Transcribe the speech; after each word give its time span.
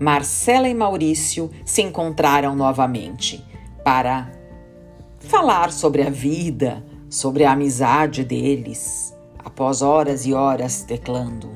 Marcela 0.00 0.66
e 0.66 0.72
Maurício 0.72 1.50
se 1.62 1.82
encontraram 1.82 2.56
novamente 2.56 3.44
para 3.84 4.32
falar 5.18 5.70
sobre 5.70 6.00
a 6.00 6.08
vida, 6.08 6.82
sobre 7.10 7.44
a 7.44 7.52
amizade 7.52 8.24
deles, 8.24 9.14
após 9.38 9.82
horas 9.82 10.24
e 10.24 10.32
horas 10.32 10.82
teclando. 10.84 11.50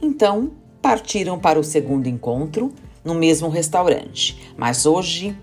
Então, 0.00 0.52
partiram 0.80 1.38
para 1.38 1.60
o 1.60 1.64
segundo 1.64 2.06
encontro 2.06 2.72
no 3.04 3.14
mesmo 3.14 3.50
restaurante, 3.50 4.54
mas 4.56 4.86
hoje 4.86 5.36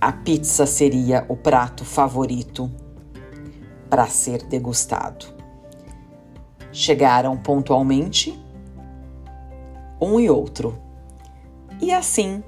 a 0.00 0.10
pizza 0.10 0.64
seria 0.64 1.26
o 1.28 1.36
prato 1.36 1.84
favorito 1.84 2.72
para 3.90 4.06
ser 4.06 4.42
degustado. 4.44 5.26
Chegaram 6.72 7.36
pontualmente 7.36 8.42
um 10.00 10.18
e 10.18 10.30
outro 10.30 10.83
e 11.80 11.92
assim 11.92 12.42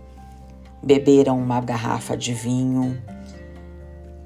beberam 0.83 1.39
uma 1.39 1.61
garrafa 1.61 2.17
de 2.17 2.33
vinho, 2.33 3.01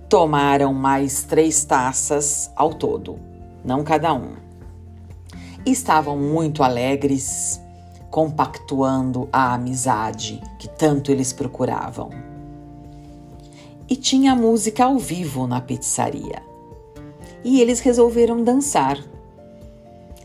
tomaram 0.09 0.75
mais 0.75 1.23
três 1.23 1.65
taças 1.65 2.51
ao 2.55 2.75
todo, 2.75 3.19
não 3.65 3.83
cada 3.83 4.13
um. 4.13 4.35
Estavam 5.65 6.19
muito 6.19 6.63
alegres, 6.63 7.61
compactuando 8.11 9.29
a 9.33 9.55
amizade 9.55 10.43
que 10.59 10.69
tanto 10.69 11.13
eles 11.13 11.33
procuravam. 11.33 12.11
E 13.89 13.97
tinha 13.97 14.35
música 14.35 14.85
ao 14.85 14.99
vivo 14.99 15.47
na 15.47 15.61
pizzaria. 15.61 16.43
E 17.43 17.61
eles 17.61 17.81
resolveram 17.81 18.43
dançar 18.43 18.99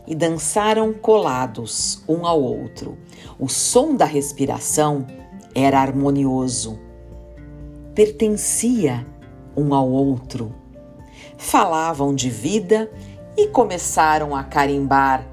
e 0.06 0.14
dançaram 0.14 0.92
colados 0.92 2.02
um 2.08 2.24
ao 2.24 2.40
outro. 2.40 2.96
O 3.38 3.48
som 3.48 3.94
da 3.94 4.04
respiração 4.04 5.06
era 5.54 5.80
harmonioso, 5.80 6.78
pertencia 7.94 9.06
um 9.56 9.74
ao 9.74 9.90
outro. 9.90 10.54
Falavam 11.36 12.14
de 12.14 12.30
vida 12.30 12.90
e 13.36 13.48
começaram 13.48 14.34
a 14.34 14.44
carimbar 14.44 15.26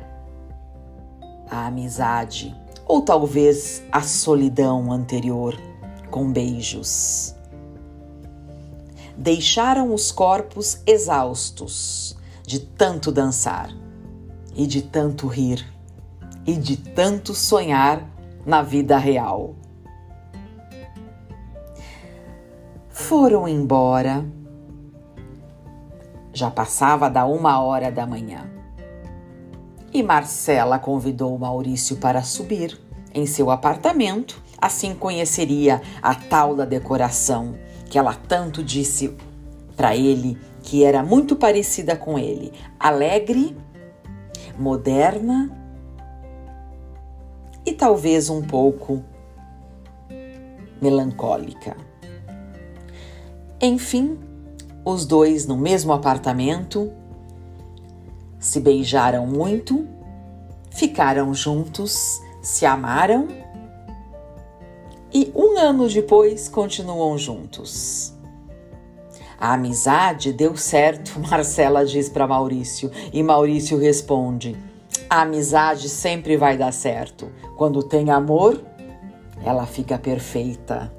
a 1.50 1.68
amizade 1.68 2.56
ou 2.86 3.02
talvez 3.02 3.84
a 3.92 4.02
solidão 4.02 4.92
anterior 4.92 5.56
com 6.10 6.32
beijos. 6.32 7.36
Deixaram 9.16 9.94
os 9.94 10.12
corpos 10.12 10.82
exaustos 10.86 12.18
de 12.46 12.60
tanto 12.60 13.12
dançar 13.12 13.83
e 14.56 14.68
de 14.68 14.82
tanto 14.82 15.28
rir 15.28 15.66
e 16.46 16.56
de 16.56 16.78
tanto 16.78 17.34
sonhar 17.34 18.08
na 18.46 18.62
vida 18.62 18.98
real. 18.98 19.56
Foram 22.90 23.48
embora. 23.48 24.26
Já 26.34 26.50
passava 26.50 27.10
da 27.10 27.26
uma 27.26 27.62
hora 27.62 27.92
da 27.92 28.06
manhã. 28.06 28.50
E 29.94 30.02
Marcela 30.02 30.80
convidou 30.80 31.38
Maurício 31.38 31.98
para 31.98 32.24
subir 32.24 32.80
em 33.14 33.28
seu 33.28 33.52
apartamento, 33.52 34.42
assim 34.60 34.96
conheceria 34.96 35.82
a 36.02 36.16
tal 36.16 36.56
da 36.56 36.66
decoração 36.66 37.56
que 37.88 38.00
ela 38.00 38.16
tanto 38.16 38.64
disse 38.64 39.16
para 39.78 39.96
ele 39.96 40.36
que 40.64 40.84
era 40.84 41.04
muito 41.04 41.36
parecida 41.36 41.96
com 41.96 42.18
ele, 42.18 42.52
alegre 42.80 43.56
moderna 44.58 45.52
e 47.66 47.72
talvez 47.74 48.30
um 48.30 48.42
pouco 48.42 49.04
melancólica. 50.82 51.78
Enfim, 53.62 54.20
os 54.84 55.06
dois 55.06 55.48
no 55.48 55.56
mesmo 55.56 55.94
apartamento 55.94 56.92
se 58.38 58.60
beijaram 58.60 59.26
muito, 59.26 59.88
ficaram 60.70 61.34
juntos, 61.34 62.20
se 62.42 62.66
amaram 62.66 63.28
e 65.14 65.32
um 65.34 65.58
ano 65.58 65.88
depois 65.88 66.50
continuam 66.50 67.18
juntos. 67.18 68.13
A 69.44 69.56
amizade 69.56 70.32
deu 70.32 70.56
certo, 70.56 71.20
Marcela 71.30 71.86
diz 71.86 72.08
para 72.08 72.26
Maurício, 72.26 72.90
e 73.12 73.22
Maurício 73.22 73.78
responde: 73.78 74.56
A 75.10 75.24
amizade 75.24 75.90
sempre 75.90 76.38
vai 76.38 76.58
dar 76.58 76.72
certo. 76.72 77.30
Quando 77.58 77.84
tem 77.84 78.10
amor, 78.10 78.64
ela 79.44 79.66
fica 79.66 79.98
perfeita. 79.98 80.90